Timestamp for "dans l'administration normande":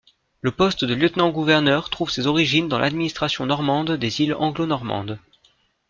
2.67-3.91